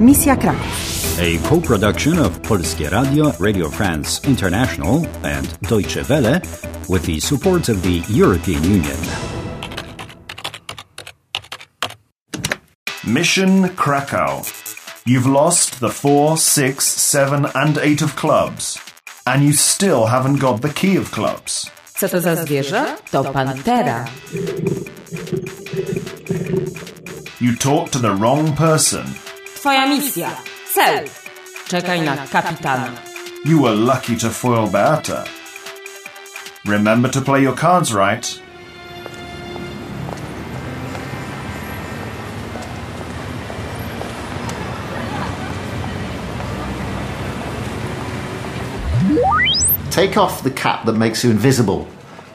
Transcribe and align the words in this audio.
Misja 0.00 0.36
Kraków. 0.36 1.18
A 1.20 1.38
co-production 1.48 2.18
of 2.18 2.40
Polskie 2.42 2.88
Radio, 2.88 3.32
Radio 3.38 3.68
France 3.68 4.20
International 4.24 5.06
and 5.22 5.60
Deutsche 5.68 6.08
Welle 6.08 6.40
with 6.88 7.04
the 7.04 7.20
support 7.20 7.68
of 7.68 7.82
the 7.82 8.02
European 8.08 8.64
Union. 8.64 8.96
Mission 13.04 13.68
Krakow. 13.76 14.42
You've 15.04 15.26
lost 15.26 15.80
the 15.80 15.90
4, 15.90 16.38
6, 16.38 16.86
7 16.86 17.46
and 17.54 17.78
8 17.78 18.02
of 18.02 18.16
clubs. 18.16 18.78
And 19.26 19.44
you 19.44 19.52
still 19.52 20.06
haven't 20.06 20.40
got 20.40 20.62
the 20.62 20.70
key 20.72 20.96
of 20.96 21.10
clubs. 21.10 21.70
Co 22.00 22.08
to 22.08 22.20
za 22.20 22.36
zwierzę? 22.36 22.96
To 23.10 23.24
pantera. 23.24 24.04
You 27.40 27.56
talked 27.56 27.92
to 27.92 27.98
the 27.98 28.14
wrong 28.14 28.56
person. 28.56 29.04
Twoja 29.60 29.86
misja. 29.86 30.30
Cel. 30.74 31.04
Czekaj 31.68 32.00
na 32.00 32.16
kapitana. 32.16 32.88
You 33.44 33.62
were 33.62 33.76
lucky 33.76 34.16
to 34.16 34.30
foil 34.30 34.66
Beata. 34.66 35.24
Remember 36.64 37.10
to 37.10 37.20
play 37.20 37.42
your 37.42 37.56
cards 37.56 37.92
right. 37.92 38.40
Take 49.90 50.16
off 50.16 50.42
the 50.42 50.50
cap 50.50 50.86
that 50.86 50.96
makes 50.96 51.24
you 51.24 51.30
invisible 51.30 51.86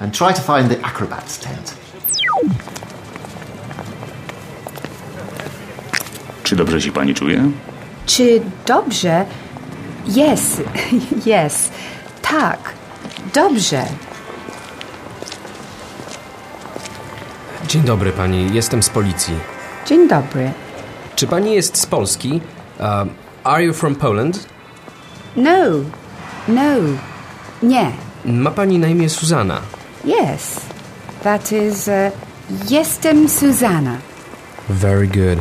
and 0.00 0.14
try 0.14 0.32
to 0.32 0.40
find 0.40 0.70
the 0.70 0.76
acrobat's 0.86 1.38
tent. 1.38 1.74
Czy 6.50 6.56
dobrze 6.56 6.80
się 6.80 6.92
pani 6.92 7.14
czuje? 7.14 7.50
Czy 8.06 8.40
dobrze? 8.66 9.24
Yes, 10.06 10.62
yes. 11.46 11.70
Tak, 12.22 12.58
dobrze. 13.34 13.84
Dzień 17.68 17.82
dobry 17.82 18.12
pani, 18.12 18.54
jestem 18.54 18.82
z 18.82 18.88
policji. 18.88 19.34
Dzień 19.86 20.08
dobry. 20.08 20.52
Czy 21.16 21.26
pani 21.26 21.54
jest 21.54 21.76
z 21.76 21.86
Polski? 21.86 22.40
Um, 22.80 23.10
are 23.44 23.64
you 23.64 23.72
from 23.74 23.94
Poland? 23.94 24.46
No, 25.36 25.64
no, 26.48 26.72
nie. 27.62 27.90
Ma 28.24 28.50
pani 28.50 28.78
na 28.78 28.88
imię 28.88 29.08
Suzana. 29.08 29.60
Yes, 30.04 30.60
that 31.22 31.52
is, 31.52 31.88
uh, 31.88 32.70
jestem 32.70 33.28
Susanna. 33.28 33.96
Very 34.68 35.06
good. 35.06 35.38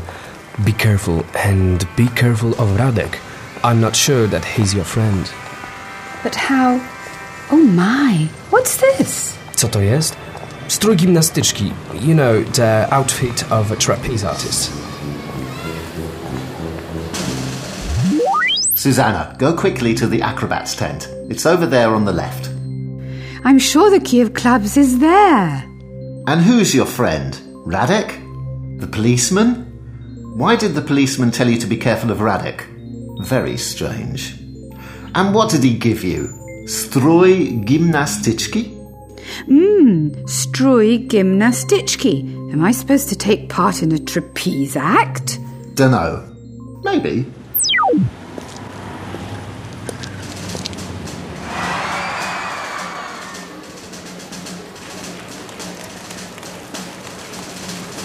Be 0.65 0.73
careful 0.73 1.25
and 1.35 1.87
be 1.95 2.07
careful 2.09 2.51
of 2.53 2.77
Radek. 2.77 3.17
I'm 3.63 3.79
not 3.79 3.95
sure 3.95 4.27
that 4.27 4.43
he's 4.43 4.73
your 4.73 4.83
friend. 4.83 5.31
But 6.21 6.35
how? 6.35 6.79
Oh 7.49 7.57
my, 7.57 8.27
what's 8.49 8.75
this? 8.77 9.37
Co 9.55 9.69
to 9.69 9.79
jest? 9.79 10.17
Strój 10.67 10.97
gimnastyczki. 10.97 11.73
You 12.01 12.13
know, 12.13 12.43
the 12.43 12.87
outfit 12.91 13.49
of 13.51 13.71
a 13.71 13.75
trapeze 13.75 14.25
artist. 14.25 14.71
Susanna, 18.73 19.35
go 19.39 19.53
quickly 19.53 19.93
to 19.95 20.07
the 20.07 20.21
acrobat's 20.21 20.75
tent. 20.75 21.07
It's 21.29 21.45
over 21.45 21.65
there 21.65 21.95
on 21.95 22.05
the 22.05 22.13
left. 22.13 22.49
I'm 23.45 23.59
sure 23.59 23.89
the 23.89 23.99
key 23.99 24.19
of 24.21 24.33
clubs 24.33 24.75
is 24.75 24.99
there. 24.99 25.65
And 26.27 26.41
who's 26.41 26.75
your 26.75 26.85
friend? 26.85 27.33
Radek? 27.65 28.79
The 28.79 28.87
policeman? 28.87 29.68
Why 30.39 30.55
did 30.55 30.73
the 30.73 30.81
policeman 30.81 31.31
tell 31.31 31.49
you 31.49 31.57
to 31.57 31.67
be 31.67 31.75
careful 31.75 32.11
of 32.11 32.19
Radek? 32.19 32.63
Very 33.27 33.57
strange. 33.57 34.39
And 35.13 35.35
what 35.35 35.51
did 35.51 35.65
he 35.65 35.77
give 35.77 36.01
you? 36.01 36.29
Strój 36.65 37.65
gimnastyczki? 37.65 38.71
Mmm, 39.47 40.11
strój 40.27 41.07
gimnastyczki. 41.07 42.25
Am 42.53 42.63
I 42.63 42.71
supposed 42.73 43.09
to 43.09 43.17
take 43.17 43.49
part 43.49 43.83
in 43.83 43.91
a 43.91 43.99
trapeze 43.99 44.77
act? 44.77 45.39
Dunno. 45.75 46.23
Maybe. 46.85 47.25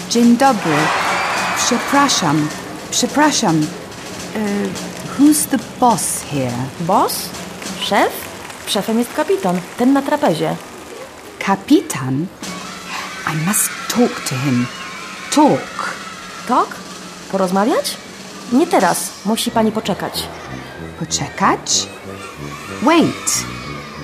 Dzień 0.09 0.37
dobry. 0.37 1.04
Przepraszam. 1.65 2.47
Przepraszam. 2.91 3.55
Uh, 3.57 3.67
who's 5.17 5.47
the 5.47 5.57
boss 5.79 6.21
here? 6.21 6.53
Boss? 6.79 7.29
Szef? 7.81 8.11
Szefem 8.67 8.99
jest 8.99 9.13
kapitan, 9.13 9.59
ten 9.77 9.93
na 9.93 10.01
trapezie. 10.01 10.55
Kapitan? 11.39 12.25
I 13.33 13.47
must 13.47 13.69
talk 13.87 14.29
to 14.29 14.35
him. 14.35 14.65
Talk. 15.35 15.95
Tok? 16.47 16.75
Porozmawiać? 17.31 17.97
Nie 18.51 18.67
teraz, 18.67 19.11
musi 19.25 19.51
pani 19.51 19.71
poczekać. 19.71 20.23
Poczekać? 20.99 21.87
Wait. 22.81 23.45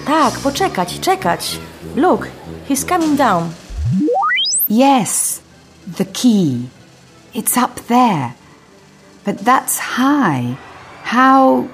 Tak, 0.05 0.33
poczekać, 0.33 0.99
czekać. 0.99 1.59
Look, 1.95 2.27
he's 2.69 2.89
coming 2.89 3.17
down. 3.17 3.49
Yes, 4.69 5.39
the 5.97 6.05
key. 6.05 6.80
It's 7.33 7.55
up 7.55 7.75
there. 7.87 8.35
But 9.23 9.39
that's 9.39 9.79
high. 9.79 10.57
How. 11.03 11.69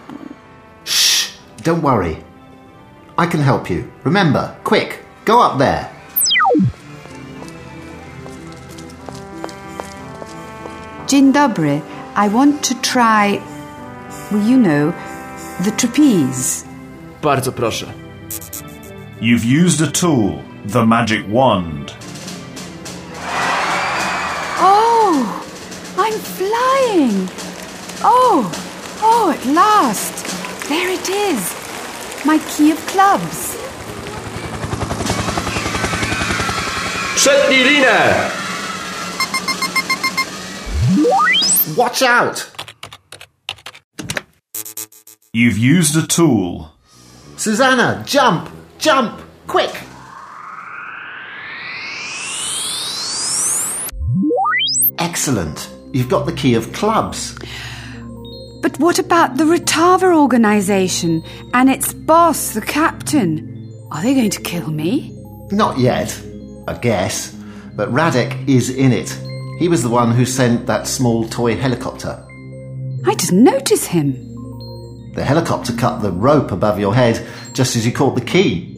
Shh! 0.84 1.32
Don't 1.64 1.82
worry. 1.82 2.24
I 3.18 3.26
can 3.26 3.40
help 3.42 3.68
you. 3.70 3.92
Remember, 4.04 4.56
quick, 4.64 5.04
go 5.26 5.42
up 5.42 5.58
there. 5.58 5.90
Dzień 11.08 11.32
dobry. 11.34 11.82
I 12.16 12.30
want 12.30 12.64
to 12.64 12.76
try. 12.82 13.42
Well, 14.32 14.44
you 14.44 14.58
know, 14.58 14.94
the 15.64 15.72
trapeze. 15.72 16.66
Bardzo 17.22 17.52
proszę. 17.52 17.94
You've 19.22 19.46
used 19.46 19.82
a 19.82 19.92
tool, 19.92 20.44
the 20.66 20.86
magic 20.86 21.26
wand. 21.28 21.97
I'm 26.08 26.20
flying. 26.20 27.28
Oh, 28.02 28.50
oh, 29.02 29.30
at 29.30 29.46
last. 29.46 30.16
There 30.70 30.90
it 30.90 31.10
is. 31.10 31.54
My 32.26 32.38
key 32.48 32.72
of 32.72 32.80
clubs. 32.88 33.58
Przetnij 37.16 37.64
linę! 37.64 38.32
Watch 41.76 42.02
out! 42.02 42.52
You've 45.34 45.58
used 45.58 45.98
a 45.98 46.08
tool. 46.08 46.72
Susanna, 47.36 48.04
jump! 48.06 48.50
Jump! 48.80 49.22
Quick! 49.48 49.76
Excellent. 55.00 55.77
You've 55.98 56.10
got 56.10 56.28
the 56.28 56.34
key 56.34 56.54
of 56.54 56.72
clubs. 56.74 57.36
But 58.62 58.78
what 58.78 59.00
about 59.00 59.38
the 59.38 59.46
Retava 59.46 60.16
organization 60.16 61.24
and 61.56 61.72
its 61.72 61.92
boss, 61.92 62.54
the 62.54 62.62
captain? 62.62 63.74
Are 63.90 64.04
they 64.04 64.14
going 64.14 64.30
to 64.30 64.42
kill 64.42 64.70
me? 64.70 65.12
Not 65.50 65.80
yet, 65.80 66.22
I 66.68 66.76
guess. 66.76 67.36
But 67.76 67.90
Radek 67.92 68.48
is 68.48 68.70
in 68.70 68.92
it. 68.92 69.10
He 69.58 69.68
was 69.68 69.82
the 69.82 69.90
one 69.90 70.12
who 70.12 70.24
sent 70.24 70.68
that 70.68 70.86
small 70.86 71.28
toy 71.28 71.56
helicopter. 71.56 72.24
I 73.04 73.16
didn't 73.16 73.44
notice 73.44 73.88
him. 73.88 74.14
The 75.16 75.26
helicopter 75.26 75.74
cut 75.74 76.04
the 76.04 76.12
rope 76.12 76.52
above 76.52 76.80
your 76.80 76.94
head 76.94 77.26
just 77.54 77.76
as 77.76 77.88
you 77.88 77.92
caught 77.92 78.14
the 78.14 78.22
key. 78.22 78.78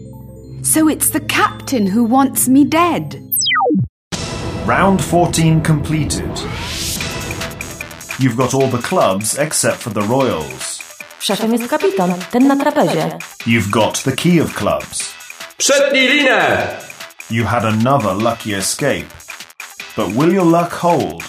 So 0.61 0.87
it's 0.87 1.09
the 1.09 1.19
captain 1.19 1.85
who 1.85 2.05
wants 2.05 2.47
me 2.47 2.63
dead. 2.63 3.21
Round 4.65 5.03
14 5.03 5.59
completed. 5.59 6.31
You've 8.19 8.35
got 8.35 8.53
all 8.53 8.67
the 8.67 8.81
clubs 8.81 9.37
except 9.37 9.77
for 9.77 9.93
the 9.93 10.01
Royals. 10.01 10.81
Szefem 11.19 11.51
jest 11.53 11.67
kapitan, 11.67 12.13
ten 12.31 12.47
na 12.47 12.55
trapezie. 12.55 13.17
You've 13.45 13.69
got 13.71 14.03
the 14.03 14.11
key 14.11 14.41
of 14.41 14.53
clubs. 14.53 15.13
Przetnij 15.57 16.07
linę! 16.07 16.67
You 17.29 17.45
had 17.45 17.65
another 17.65 18.13
lucky 18.13 18.53
escape. 18.53 19.07
But 19.95 20.07
will 20.15 20.33
your 20.33 20.45
luck 20.45 20.71
hold? 20.73 21.23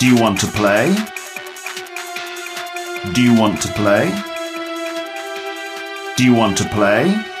Do 0.00 0.06
you 0.06 0.22
want 0.22 0.40
to 0.40 0.46
play? 0.46 0.94
Do 3.12 3.22
you 3.22 3.40
want 3.40 3.62
to 3.62 3.68
play? 3.68 4.10
Do 6.16 6.24
you 6.24 6.34
want 6.34 6.56
to 6.58 6.64
play? 6.64 7.35